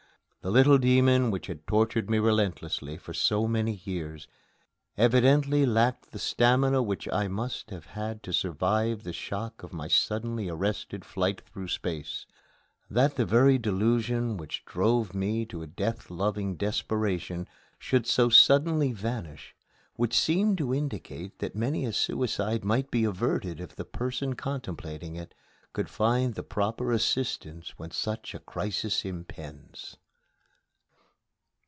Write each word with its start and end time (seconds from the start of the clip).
The 0.43 0.49
little 0.49 0.79
demon 0.79 1.29
which 1.29 1.45
had 1.45 1.67
tortured 1.67 2.09
me 2.09 2.17
relentlessly 2.17 2.97
for 2.97 3.13
so 3.13 3.47
many 3.47 3.79
years 3.85 4.27
evidently 4.97 5.67
lacked 5.67 6.09
the 6.09 6.17
stamina 6.17 6.81
which 6.81 7.07
I 7.13 7.27
must 7.27 7.69
have 7.69 7.85
had 7.85 8.23
to 8.23 8.33
survive 8.33 9.03
the 9.03 9.13
shock 9.13 9.61
of 9.61 9.71
my 9.71 9.87
suddenly 9.87 10.49
arrested 10.49 11.05
flight 11.05 11.41
through 11.41 11.67
space. 11.67 12.25
That 12.89 13.17
the 13.17 13.23
very 13.25 13.59
delusion 13.59 14.35
which 14.35 14.65
drove 14.65 15.13
me 15.13 15.45
to 15.45 15.61
a 15.61 15.67
death 15.67 16.09
loving 16.09 16.55
desperation 16.55 17.47
should 17.77 18.07
so 18.07 18.29
suddenly 18.29 18.93
vanish 18.93 19.53
would 19.95 20.11
seem 20.11 20.55
to 20.55 20.73
indicate 20.73 21.37
that 21.37 21.55
many 21.55 21.85
a 21.85 21.93
suicide 21.93 22.65
might 22.65 22.89
be 22.89 23.03
averted 23.03 23.61
if 23.61 23.75
the 23.75 23.85
person 23.85 24.33
contemplating 24.33 25.15
it 25.15 25.35
could 25.71 25.87
find 25.87 26.33
the 26.33 26.41
proper 26.41 26.91
assistance 26.91 27.77
when 27.77 27.91
such 27.91 28.33
a 28.33 28.39
crisis 28.39 29.05
impends. 29.05 29.97